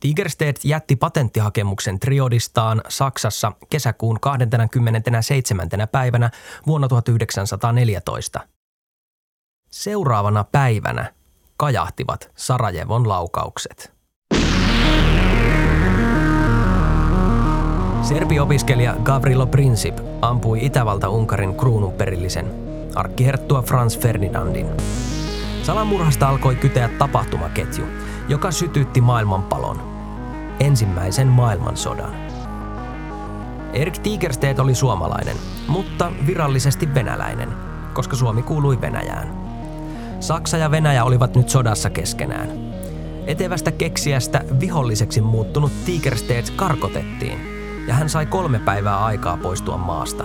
Tigerstedt 0.00 0.64
jätti 0.64 0.96
patenttihakemuksen 0.96 2.00
Triodistaan 2.00 2.82
Saksassa 2.88 3.52
kesäkuun 3.70 4.20
27. 4.20 5.68
päivänä 5.92 6.30
vuonna 6.66 6.88
1914. 6.88 8.40
Seuraavana 9.70 10.44
päivänä 10.44 11.14
kajahtivat 11.56 12.30
Sarajevon 12.36 13.08
laukaukset. 13.08 14.01
Serbi-opiskelija 18.02 18.96
Gavrilo 19.02 19.46
Princip 19.46 19.98
ampui 20.20 20.60
Itävalta-Unkarin 20.66 21.54
kruununperillisen 21.54 22.46
arkkiherttua 22.94 23.62
Franz 23.62 23.98
Ferdinandin. 23.98 24.66
Salamurhasta 25.62 26.28
alkoi 26.28 26.56
kyteä 26.56 26.88
tapahtumaketju, 26.88 27.84
joka 28.28 28.50
sytytti 28.50 29.00
maailmanpalon. 29.00 29.80
Ensimmäisen 30.60 31.28
maailmansodan. 31.28 32.14
Erik 33.72 33.98
Tigerstedt 33.98 34.58
oli 34.58 34.74
suomalainen, 34.74 35.36
mutta 35.68 36.12
virallisesti 36.26 36.94
venäläinen, 36.94 37.48
koska 37.92 38.16
Suomi 38.16 38.42
kuului 38.42 38.80
Venäjään. 38.80 39.34
Saksa 40.20 40.56
ja 40.56 40.70
Venäjä 40.70 41.04
olivat 41.04 41.34
nyt 41.34 41.48
sodassa 41.48 41.90
keskenään. 41.90 42.48
Etevästä 43.26 43.72
keksiästä 43.72 44.44
viholliseksi 44.60 45.20
muuttunut 45.20 45.72
Tigerstedt 45.84 46.50
karkotettiin, 46.50 47.51
ja 47.86 47.94
hän 47.94 48.08
sai 48.08 48.26
kolme 48.26 48.58
päivää 48.58 49.04
aikaa 49.04 49.36
poistua 49.36 49.76
maasta. 49.76 50.24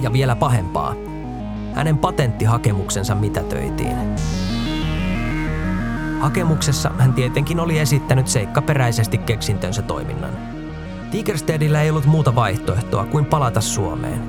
Ja 0.00 0.12
vielä 0.12 0.36
pahempaa, 0.36 0.94
hänen 1.74 1.98
patenttihakemuksensa 1.98 3.14
mitätöitiin. 3.14 3.96
Hakemuksessa 6.20 6.90
hän 6.98 7.12
tietenkin 7.12 7.60
oli 7.60 7.78
esittänyt 7.78 8.28
seikkaperäisesti 8.28 9.18
keksintönsä 9.18 9.82
toiminnan. 9.82 10.30
Tigerstedillä 11.10 11.82
ei 11.82 11.90
ollut 11.90 12.06
muuta 12.06 12.34
vaihtoehtoa 12.34 13.06
kuin 13.06 13.24
palata 13.24 13.60
Suomeen. 13.60 14.22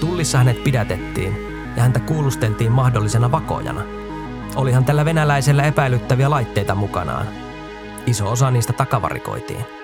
Tullissa 0.00 0.38
hänet 0.38 0.64
pidätettiin 0.64 1.36
ja 1.76 1.82
häntä 1.82 2.00
kuulusteltiin 2.00 2.72
mahdollisena 2.72 3.32
vakojana. 3.32 3.82
Olihan 4.56 4.84
tällä 4.84 5.04
venäläisellä 5.04 5.62
epäilyttäviä 5.62 6.30
laitteita 6.30 6.74
mukanaan. 6.74 7.26
Iso 8.06 8.30
osa 8.30 8.50
niistä 8.50 8.72
takavarikoitiin. 8.72 9.75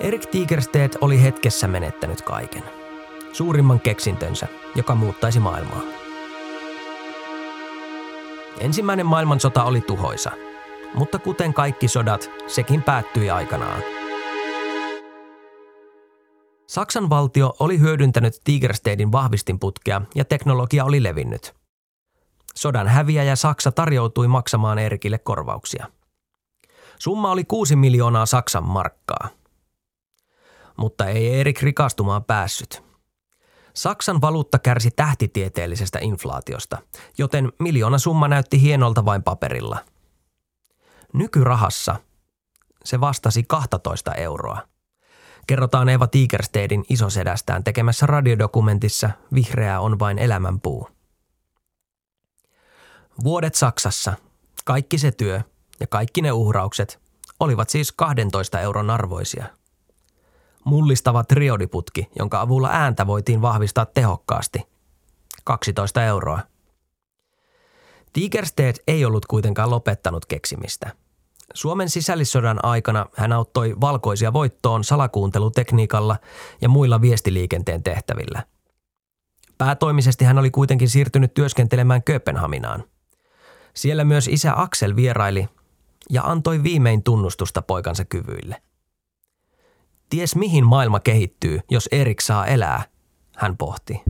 Erik 0.00 0.26
Tigerstedt 0.26 0.96
oli 1.00 1.22
hetkessä 1.22 1.68
menettänyt 1.68 2.22
kaiken. 2.22 2.62
Suurimman 3.32 3.80
keksintönsä, 3.80 4.46
joka 4.74 4.94
muuttaisi 4.94 5.40
maailmaa. 5.40 5.82
Ensimmäinen 8.60 9.06
maailmansota 9.06 9.64
oli 9.64 9.80
tuhoisa, 9.80 10.30
mutta 10.94 11.18
kuten 11.18 11.54
kaikki 11.54 11.88
sodat, 11.88 12.30
sekin 12.46 12.82
päättyi 12.82 13.30
aikanaan. 13.30 13.82
Saksan 16.66 17.10
valtio 17.10 17.54
oli 17.58 17.80
hyödyntänyt 17.80 18.40
Tigerstedin 18.44 19.12
vahvistinputkea 19.12 20.02
ja 20.14 20.24
teknologia 20.24 20.84
oli 20.84 21.02
levinnyt. 21.02 21.54
Sodan 22.54 22.88
häviäjä 22.88 23.36
Saksa 23.36 23.72
tarjoutui 23.72 24.28
maksamaan 24.28 24.78
Erikille 24.78 25.18
korvauksia. 25.18 25.86
Summa 26.98 27.30
oli 27.30 27.44
6 27.44 27.76
miljoonaa 27.76 28.26
Saksan 28.26 28.64
markkaa. 28.64 29.37
Mutta 30.78 31.06
ei 31.06 31.40
Erik 31.40 31.62
rikastumaan 31.62 32.24
päässyt. 32.24 32.82
Saksan 33.74 34.20
valuutta 34.20 34.58
kärsi 34.58 34.90
tähtitieteellisestä 34.90 35.98
inflaatiosta, 36.02 36.78
joten 37.18 37.52
miljoona 37.58 37.98
summa 37.98 38.28
näytti 38.28 38.60
hienolta 38.62 39.04
vain 39.04 39.22
paperilla. 39.22 39.78
Nykyrahassa 41.12 41.96
se 42.84 43.00
vastasi 43.00 43.42
12 43.42 44.14
euroa– 44.14 44.58
kerrotaan 45.48 45.88
Eva 45.88 46.06
Tigerstedin 46.06 46.84
isosedästään 46.88 47.64
tekemässä 47.64 48.06
radiodokumentissa 48.06 49.10
Vihreää 49.34 49.80
on 49.80 49.98
vain 49.98 50.18
elämänpuu. 50.18 50.88
Vuodet 53.24 53.54
Saksassa, 53.54 54.12
kaikki 54.64 54.98
se 54.98 55.12
työ 55.12 55.40
ja 55.80 55.86
kaikki 55.86 56.22
ne 56.22 56.32
uhraukset 56.32 57.00
olivat 57.40 57.70
siis 57.70 57.92
12 57.92 58.60
euron 58.60 58.90
arvoisia. 58.90 59.46
Mullistava 60.68 61.24
triodiputki, 61.24 62.08
jonka 62.18 62.40
avulla 62.40 62.68
ääntä 62.72 63.06
voitiin 63.06 63.42
vahvistaa 63.42 63.86
tehokkaasti. 63.86 64.62
12 65.44 66.04
euroa. 66.04 66.40
Tigersted 68.12 68.76
ei 68.86 69.04
ollut 69.04 69.26
kuitenkaan 69.26 69.70
lopettanut 69.70 70.26
keksimistä– 70.26 70.92
Suomen 71.54 71.90
sisällissodan 71.90 72.64
aikana 72.64 73.06
hän 73.16 73.32
auttoi 73.32 73.76
valkoisia 73.80 74.32
voittoon 74.32 74.84
salakuuntelutekniikalla 74.84 76.16
ja 76.60 76.68
muilla 76.68 77.00
viestiliikenteen 77.00 77.82
tehtävillä. 77.82 78.44
Päätoimisesti 79.58 80.24
hän 80.24 80.38
oli 80.38 80.50
kuitenkin 80.50 80.88
siirtynyt 80.88 81.34
työskentelemään 81.34 82.02
Kööpenhaminaan. 82.02 82.84
Siellä 83.74 84.04
myös 84.04 84.28
isä 84.28 84.52
Aksel 84.56 84.96
vieraili 84.96 85.48
ja 86.10 86.22
antoi 86.22 86.62
viimein 86.62 87.02
tunnustusta 87.02 87.62
poikansa 87.62 88.04
kyvyille. 88.04 88.62
Ties 90.08 90.36
mihin 90.36 90.66
maailma 90.66 91.00
kehittyy, 91.00 91.60
jos 91.70 91.88
Erik 91.92 92.20
saa 92.20 92.46
elää, 92.46 92.84
hän 93.36 93.56
pohti. 93.56 94.00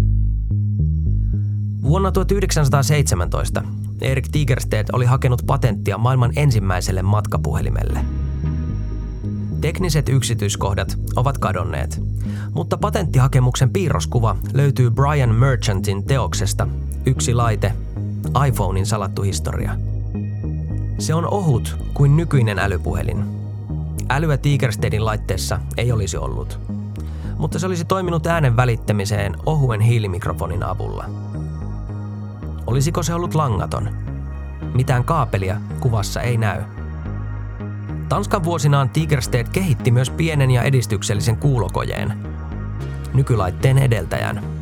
Vuonna 1.83 2.13
1917 2.13 3.63
Erik 4.01 4.29
Tigerstedt 4.33 4.91
oli 4.93 5.05
hakenut 5.05 5.43
patenttia 5.47 5.99
maailman 5.99 6.33
ensimmäiselle 6.37 7.03
matkapuhelimelle. 7.03 8.05
Tekniset 9.61 10.09
yksityiskohdat 10.09 10.99
ovat 11.17 11.39
kadonneet, 11.39 12.03
mutta 12.55 12.79
patenttihakemuksen 12.79 13.71
piirroskuva 13.71 14.37
löytyy 14.53 14.91
Brian 14.91 15.35
Merchantin 15.35 16.05
teoksesta 16.07 16.69
Yksi 17.07 17.35
laite, 17.35 17.73
iPhonein 18.49 18.87
salattu 18.87 19.23
historia. 19.23 19.77
Se 20.99 21.15
on 21.15 21.27
ohut 21.27 21.77
kuin 21.95 22.17
nykyinen 22.17 22.59
älypuhelin. 22.59 23.38
Älyä 24.11 24.37
Tigerstedin 24.37 25.05
laitteessa 25.05 25.61
ei 25.77 25.93
olisi 25.93 26.17
ollut, 26.17 26.61
mutta 27.39 27.59
se 27.59 27.67
olisi 27.67 27.85
toiminut 27.85 28.27
äänen 28.27 28.57
välittämiseen 28.57 29.37
ohuen 29.47 29.81
hiilimikrofonin 29.81 30.63
avulla– 30.63 31.05
Olisiko 32.69 33.03
se 33.03 33.15
ollut 33.15 33.35
langaton? 33.35 33.91
Mitään 34.75 35.05
kaapelia 35.05 35.61
kuvassa 35.81 36.21
ei 36.21 36.37
näy. 36.37 36.63
Tanskan 38.09 38.45
vuosinaan 38.45 38.91
Tigerstedt 38.91 39.49
kehitti 39.49 39.91
myös 39.91 40.11
pienen 40.11 40.51
ja 40.51 40.63
edistyksellisen 40.63 41.37
kuulokojeen, 41.37 42.13
nykylaitteen 43.15 43.79
edeltäjän. 43.79 44.58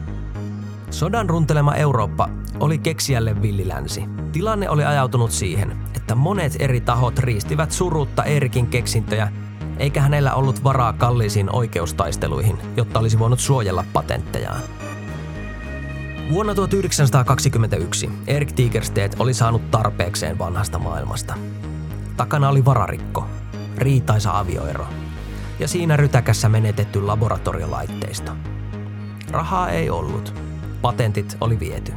Sodan 0.90 1.28
runtelema 1.28 1.74
Eurooppa 1.74 2.28
oli 2.60 2.78
keksijälle 2.78 3.42
villilänsi. 3.42 4.04
Tilanne 4.32 4.70
oli 4.70 4.84
ajautunut 4.84 5.30
siihen, 5.30 5.76
että 5.96 6.14
monet 6.14 6.56
eri 6.58 6.80
tahot 6.80 7.18
riistivät 7.18 7.72
surutta 7.72 8.24
Erikin 8.24 8.66
keksintöjä, 8.66 9.32
eikä 9.78 10.00
hänellä 10.00 10.34
ollut 10.34 10.64
varaa 10.64 10.92
kalliisiin 10.92 11.54
oikeustaisteluihin, 11.54 12.58
jotta 12.76 12.98
olisi 12.98 13.18
voinut 13.18 13.40
suojella 13.40 13.84
patenttejaan. 13.92 14.60
Vuonna 16.30 16.54
1921 16.54 18.10
Erik 18.26 18.52
Tigerstedt 18.52 19.20
oli 19.20 19.34
saanut 19.34 19.70
tarpeekseen 19.70 20.38
vanhasta 20.38 20.78
maailmasta. 20.78 21.34
Takana 22.16 22.48
oli 22.48 22.64
vararikko, 22.64 23.26
riitaisa 23.76 24.38
avioero 24.38 24.86
ja 25.58 25.68
siinä 25.68 25.96
rytäkässä 25.96 26.48
menetetty 26.48 27.02
laboratoriolaitteisto. 27.02 28.32
Rahaa 29.30 29.70
ei 29.70 29.90
ollut. 29.90 30.45
Patentit 30.82 31.36
oli 31.40 31.60
viety. 31.60 31.92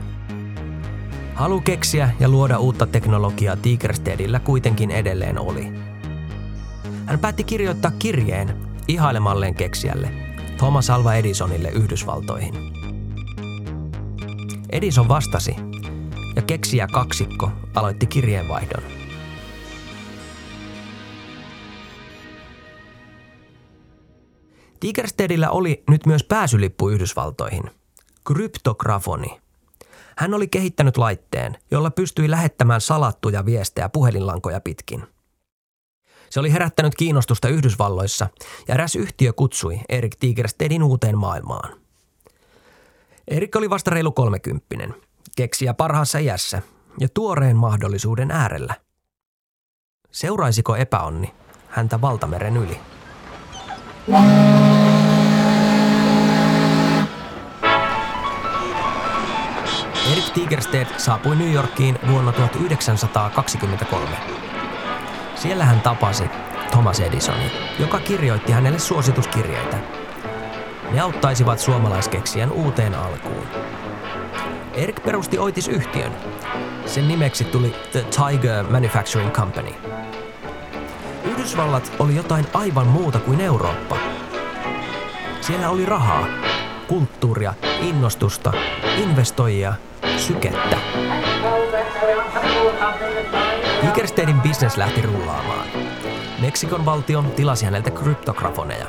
Halu 1.34 1.62
keksiä 1.62 2.10
ja 2.20 2.30
luoda 2.30 2.60
uutta 2.60 2.88
teknologiaa 2.88 3.56
Tigerstedillä 3.56 4.39
kuitenkin 4.39 4.92
edelleen 4.92 5.39
oli. 5.39 5.72
Hän 7.06 7.20
päätti 7.20 7.44
kirjoittaa 7.44 7.92
kirjeen 8.00 8.56
ihailemalleen 8.88 9.56
keksijälle, 9.56 10.12
Thomas 10.58 10.89
Alva 10.89 11.13
Edisonille 11.13 11.70
Yhdysvaltoihin– 11.70 12.54
Edison 14.72 15.08
vastasi 15.08 15.56
ja 16.36 16.42
keksijä 16.42 16.88
kaksikko 16.88 17.52
aloitti 17.76 18.06
kirjeenvaihdon. 18.06 18.84
Tigerstedillä 24.80 25.50
oli 25.50 25.84
nyt 25.89 26.06
myös 26.06 26.24
pääsylippu 26.24 26.89
Yhdysvaltoihin. 26.89 27.63
Kryptografoni. 28.27 29.39
Hän 30.17 30.34
oli 30.34 30.47
kehittänyt 30.47 30.97
laitteen, 30.97 31.58
jolla 31.71 31.91
pystyi 31.91 32.32
lähettämään 32.32 32.82
salattuja 32.82 33.45
viestejä 33.45 33.89
puhelinlankoja 33.89 34.62
pitkin. 34.62 35.03
Se 36.29 36.39
oli 36.39 36.53
herättänyt 36.53 36.95
kiinnostusta 36.95 37.47
Yhdysvalloissa 37.47 38.27
ja 38.67 38.73
eräs 38.73 38.95
yhtiö 38.95 39.34
kutsui 39.34 39.79
Erik 39.89 40.15
Tigerstedin 40.15 40.84
uuteen 40.84 41.17
maailmaan– 41.17 41.75
Erik 43.29 43.55
oli 43.55 43.69
vasta 43.69 43.91
reilu 43.91 44.12
kolmekymppinen, 44.12 44.95
keksiä 45.36 45.73
parhaassa 45.73 46.19
iässä 46.19 46.62
ja 46.99 47.08
tuoreen 47.13 47.58
mahdollisuuden 47.58 48.32
äärellä. 48.32 48.75
Seuraisiko 50.12 50.75
epäonni 50.75 51.34
häntä 51.69 52.01
valtameren 52.01 52.58
yli? 52.58 52.79
Erik 54.08 54.48
Erik 60.30 60.48
Tigerstedt 60.48 61.00
saapui 61.00 61.36
New 61.36 61.54
Yorkiin 61.54 62.00
vuonna 62.08 62.32
1923. 62.32 64.10
Siellä 65.36 65.65
hän 65.65 65.82
tapasi 65.82 66.24
Thomas 66.72 67.00
Edisonin, 67.00 67.52
joka 67.80 68.00
kirjoitti 68.00 68.52
hänelle 68.52 68.80
suosituskirjeitä. 68.80 69.78
Ne 70.92 71.02
auttaisivat 71.02 71.60
suomalaiskeksijän 71.60 72.52
uuteen 72.52 72.96
alkuun. 72.96 73.44
Erik 74.74 75.04
perusti 75.04 75.38
Oitis-yhtiön. 75.38 76.12
Sen 76.86 77.08
nimeksi 77.08 77.44
tuli 77.44 77.76
The 77.92 78.02
Tiger 78.02 78.65
Manufacturing 78.72 79.32
Company. 79.32 79.72
Yhdysvallat 81.24 81.92
oli 82.00 82.15
jotain 82.15 82.48
aivan 82.54 82.88
muuta 82.88 83.20
kuin 83.20 83.42
Eurooppa. 83.42 83.98
Siellä 85.42 85.70
oli 85.70 85.86
rahaa, 85.86 86.28
kulttuuria, 86.88 87.54
innostusta, 87.82 88.52
investoijia, 88.98 89.74
sykettä. 90.19 90.77
Tigerstedin 93.82 94.41
bisnes 94.41 94.77
lähti 94.77 95.01
rullaamaan. 95.01 95.67
Meksikon 96.41 96.86
valtio 96.86 97.21
tilasi 97.21 97.65
häneltä 97.65 97.91
kryptografoneja. 97.91 98.86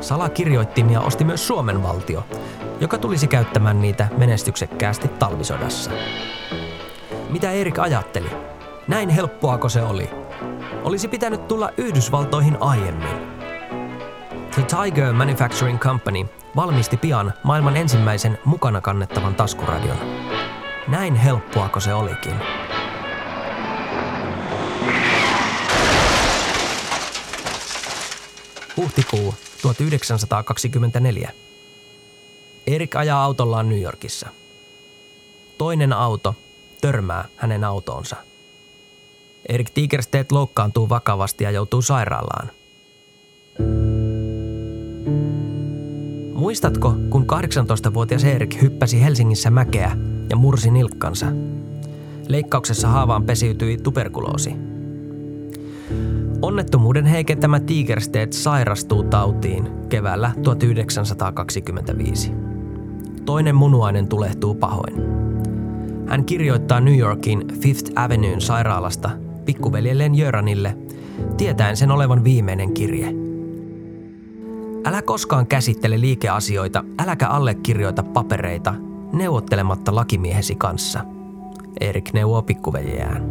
Salakirjoittimia 0.00 1.00
osti 1.00 1.24
myös 1.24 1.46
Suomen 1.46 1.82
valtio, 1.82 2.26
joka 2.80 2.98
tulisi 2.98 3.26
käyttämään 3.26 3.80
niitä 3.80 4.08
menestyksekkäästi 4.16 5.08
talvisodassa. 5.08 5.90
Mitä 7.30 7.50
Erik 7.50 7.78
ajatteli? 7.78 8.30
Näin 8.88 9.08
helppoako 9.08 9.68
se 9.68 9.82
oli? 9.82 10.10
Olisi 10.84 11.08
pitänyt 11.08 11.48
tulla 11.48 11.70
Yhdysvaltoihin 11.76 12.56
aiemmin. 12.60 13.36
The 14.54 14.62
Tiger 14.62 15.12
Manufacturing 15.12 15.78
Company 15.78 16.26
valmisti 16.56 16.96
pian 16.96 17.32
maailman 17.42 17.76
ensimmäisen 17.76 18.38
mukana 18.44 18.80
kannettavan 18.80 19.34
taskuradion. 19.34 20.25
Näin 20.88 21.14
helppoako 21.14 21.80
se 21.80 21.94
olikin? 21.94 22.34
Huhtikuu 28.76 29.34
1924. 29.62 31.30
Erik 32.66 32.96
ajaa 32.96 33.24
autollaan 33.24 33.68
New 33.68 33.80
Yorkissa. 33.80 34.28
Toinen 35.58 35.92
auto 35.92 36.34
törmää 36.80 37.28
hänen 37.36 37.64
autoonsa. 37.64 38.16
Erik 39.48 39.70
Tigerstedt 39.70 40.32
loukkaantuu 40.32 40.88
vakavasti 40.88 41.44
ja 41.44 41.50
joutuu 41.50 41.82
sairaalaan. 41.82 42.50
Muistatko, 46.36 46.94
kun 47.10 47.26
18-vuotias 47.32 48.24
Erik 48.24 48.62
hyppäsi 48.62 49.02
Helsingissä 49.02 49.50
mäkeä 49.50 49.96
ja 50.30 50.36
mursi 50.36 50.70
nilkkansa? 50.70 51.26
Leikkauksessa 52.28 52.88
haavaan 52.88 53.24
pesiytyi 53.24 53.76
tuberkuloosi. 53.76 54.54
Onnettomuuden 56.42 57.06
heikentämä 57.06 57.60
Tigerstedt 57.60 58.32
sairastuu 58.32 59.02
tautiin 59.02 59.68
keväällä 59.88 60.32
1925. 60.42 62.32
Toinen 63.24 63.56
munuainen 63.56 64.08
tulehtuu 64.08 64.54
pahoin. 64.54 64.94
Hän 66.06 66.24
kirjoittaa 66.24 66.80
New 66.80 66.98
Yorkin 66.98 67.44
Fifth 67.60 67.92
Avenuen 67.94 68.40
sairaalasta 68.40 69.10
pikkuveljelleen 69.44 70.14
Jöranille, 70.14 70.76
tietäen 71.36 71.76
sen 71.76 71.90
olevan 71.90 72.24
viimeinen 72.24 72.74
kirje– 72.74 73.14
Älä 74.86 75.02
koskaan 75.02 75.46
käsittele 75.46 76.00
liikeasioita, 76.00 76.84
äläkä 76.98 77.28
allekirjoita 77.28 78.02
papereita, 78.02 78.74
neuvottelematta 79.12 79.94
lakimiehesi 79.94 80.54
kanssa. 80.54 81.00
Erik 81.80 82.12
neuvoo 82.12 82.42
pikkuveljejään. 82.42 83.22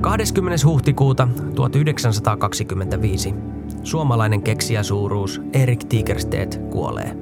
20. 0.00 0.66
huhtikuuta 0.66 1.28
1925 1.54 3.34
suomalainen 3.82 4.42
keksijäsuuruus 4.42 5.40
Erik 5.52 5.84
Tigerstedt 5.84 6.60
kuolee. 6.70 7.16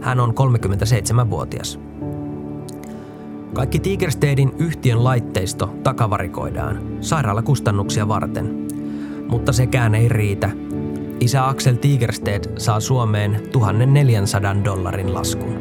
Hän 0.00 0.20
on 0.20 0.30
37-vuotias. 0.30 1.80
Kaikki 3.54 3.78
Tigerstedin 3.78 4.52
yhtiön 4.58 5.04
laitteisto 5.04 5.74
takavarikoidaan 5.82 6.82
sairaalakustannuksia 7.00 8.08
varten– 8.08 8.62
mutta 9.32 9.52
sekään 9.52 9.94
ei 9.94 10.08
riitä. 10.08 10.50
Isä 11.20 11.48
Axel 11.48 11.74
Tigerstedt 11.74 12.48
saa 12.58 12.80
Suomeen 12.80 13.48
1400 13.52 14.64
dollarin 14.64 15.14
laskun. 15.14 15.58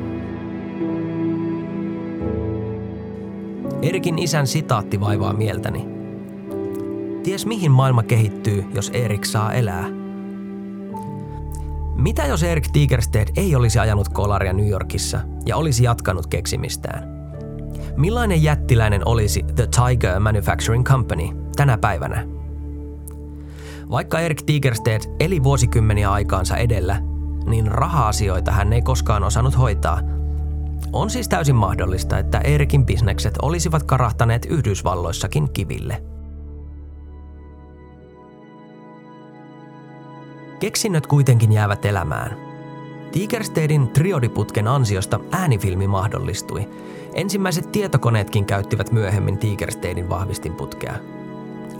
Erikin 3.81 4.19
isän 4.19 4.47
sitaatti 4.47 4.99
vaivaa 4.99 5.33
mieltäni. 5.33 5.87
Ties 7.23 7.45
mihin 7.45 7.71
maailma 7.71 8.03
kehittyy, 8.03 8.65
jos 8.73 8.89
Erik 8.89 9.25
saa 9.25 9.53
elää. 9.53 9.85
Mitä 11.95 12.25
jos 12.25 12.43
Erik 12.43 12.67
Tigerstedt 12.73 13.31
ei 13.37 13.55
olisi 13.55 13.79
ajanut 13.79 14.09
kolaria 14.09 14.53
New 14.53 14.67
Yorkissa 14.67 15.19
ja 15.45 15.57
olisi 15.57 15.83
jatkanut 15.83 16.27
keksimistään? 16.27 17.03
Millainen 17.97 18.43
jättiläinen 18.43 19.07
olisi 19.07 19.43
The 19.55 19.67
Tiger 19.67 20.19
Manufacturing 20.19 20.85
Company 20.85 21.27
tänä 21.55 21.77
päivänä? 21.77 22.40
Vaikka 23.91 24.19
Erik 24.19 24.41
Tigerstedt 24.41 25.09
eli 25.19 25.43
vuosikymmeniä 25.43 26.11
aikaansa 26.11 26.57
edellä, 26.57 27.01
niin 27.45 27.67
raha-asioita 27.67 28.51
hän 28.51 28.73
ei 28.73 28.81
koskaan 28.81 29.23
osannut 29.23 29.57
hoitaa. 29.57 30.01
On 30.93 31.09
siis 31.09 31.29
täysin 31.29 31.55
mahdollista, 31.55 32.17
että 32.17 32.39
Erikin 32.39 32.85
bisnekset 32.85 33.33
olisivat 33.41 33.83
karahtaneet 33.83 34.45
Yhdysvalloissakin 34.45 35.49
kiville. 35.53 36.03
Keksinnöt 40.59 41.07
kuitenkin 41.07 41.51
jäävät 41.51 41.85
elämään. 41.85 42.37
Tigerstedin 43.11 43.87
triodiputken 43.87 44.67
ansiosta 44.67 45.19
äänifilmi 45.31 45.87
mahdollistui. 45.87 46.69
Ensimmäiset 47.13 47.71
tietokoneetkin 47.71 48.45
käyttivät 48.45 48.91
myöhemmin 48.91 49.37
Tigerstedin 49.37 50.09
vahvistinputkea. 50.09 51.20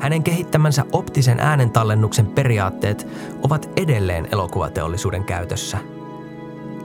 Hänen 0.02 0.24
kehittämänsä 0.24 0.86
optisen 0.92 1.40
äänentallennuksen 1.40 2.26
periaatteet 2.26 3.08
ovat 3.44 3.70
edelleen 3.76 4.28
elokuvateollisuuden 4.32 5.24
käytössä. 5.24 5.78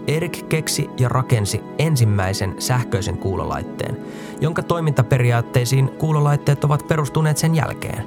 Erik 0.07 0.49
keksi 0.49 0.91
ja 0.99 1.09
rakensi 1.09 1.61
ensimmäisen 1.79 2.55
sähköisen 2.59 3.19
kuulolaitteen, 3.19 3.97
jonka 4.41 4.63
toimintaperiaatteisiin 4.63 5.89
kuulolaitteet 5.89 6.65
ovat 6.65 6.89
perustuneet 6.89 7.37
sen 7.37 7.55
jälkeen. 7.55 8.07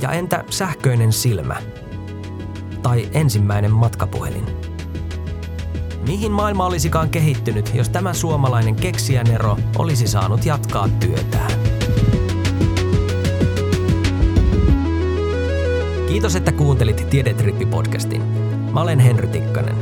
Ja 0.00 0.10
entä 0.10 0.44
sähköinen 0.50 1.12
silmä? 1.12 1.56
Tai 2.82 3.08
ensimmäinen 3.12 3.72
matkapuhelin? 3.72 4.46
Mihin 6.06 6.32
maailma 6.32 6.66
olisikaan 6.66 7.10
kehittynyt, 7.10 7.74
jos 7.74 7.88
tämä 7.88 8.14
suomalainen 8.14 8.76
keksijänero 8.76 9.56
olisi 9.78 10.06
saanut 10.06 10.44
jatkaa 10.44 10.88
työtään? 11.00 11.51
Kiitos, 16.12 16.36
että 16.36 16.52
kuuntelit 16.52 17.06
Tiedetrippi-podcastin. 17.10 18.22
Mä 18.72 18.80
olen 18.80 18.98
Henry 18.98 19.26
Tikkanen. 19.26 19.76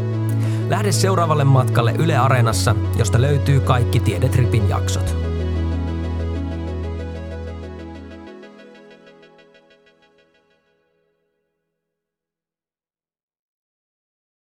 Lähde 0.68 0.92
seuraavalle 0.92 1.44
matkalle 1.44 1.94
Yle 1.98 2.16
Areenassa, 2.16 2.74
josta 2.96 3.20
löytyy 3.20 3.60
kaikki 3.60 4.00
Tiedetripin 4.00 4.68
jaksot. 4.68 5.19